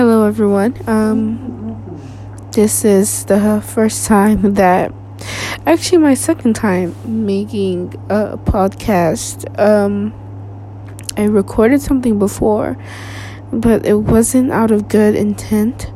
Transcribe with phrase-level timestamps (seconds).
[0.00, 0.74] Hello, everyone.
[0.88, 2.00] Um,
[2.52, 4.94] this is the first time that,
[5.66, 9.44] actually, my second time making a podcast.
[9.60, 10.14] Um,
[11.18, 12.78] I recorded something before,
[13.52, 15.92] but it wasn't out of good intent,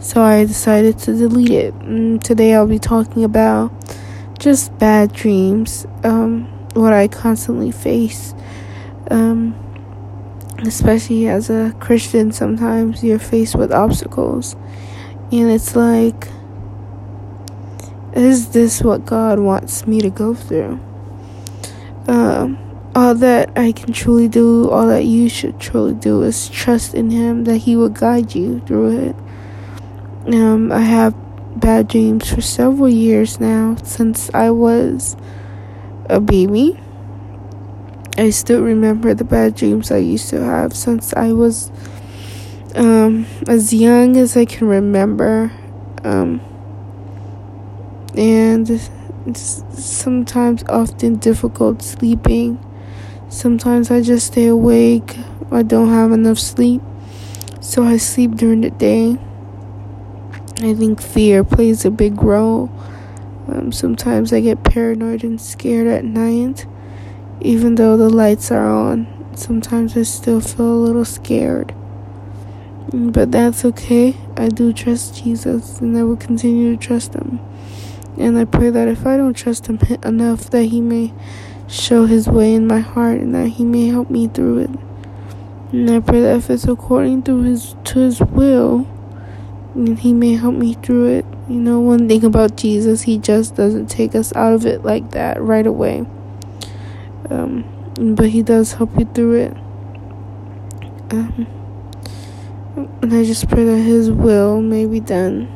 [0.00, 1.74] so I decided to delete it.
[1.74, 3.70] And today, I'll be talking about
[4.36, 8.34] just bad dreams, um, what I constantly face.
[9.12, 9.54] Um,
[10.66, 14.54] especially as a Christian, sometimes you're faced with obstacles,
[15.32, 16.28] and it's like,
[18.14, 20.80] is this what God wants me to go through?
[22.06, 22.58] Um,
[22.94, 27.10] all that I can truly do, all that you should truly do, is trust in
[27.10, 29.16] Him that He will guide you through it.
[30.34, 31.14] Um, I have
[31.58, 35.16] bad dreams for several years now since I was
[36.08, 36.80] a baby.
[38.16, 41.72] I still remember the bad dreams I used to have since I was
[42.76, 45.50] um, as young as I can remember.
[46.04, 46.40] Um,
[48.16, 48.68] and
[49.34, 52.64] sometimes often difficult sleeping.
[53.28, 55.16] Sometimes I just stay awake.
[55.50, 56.82] I don't have enough sleep.
[57.60, 59.16] So I sleep during the day.
[60.60, 62.70] I think fear plays a big role.
[63.48, 66.66] Um, sometimes I get paranoid and scared at night.
[67.40, 71.74] Even though the lights are on, sometimes I still feel a little scared.
[72.92, 74.16] But that's okay.
[74.36, 77.40] I do trust Jesus and I will continue to trust him.
[78.18, 81.12] And I pray that if I don't trust him enough, that he may
[81.66, 84.70] show his way in my heart and that he may help me through it.
[85.72, 88.86] And I pray that if it's according to his to his will,
[89.74, 91.26] and he may help me through it.
[91.48, 95.10] You know, one thing about Jesus, he just doesn't take us out of it like
[95.10, 96.06] that right away.
[97.30, 99.56] Um, but he does help you through it.
[101.10, 101.46] Um,
[103.02, 105.48] and I just pray that His will may be done.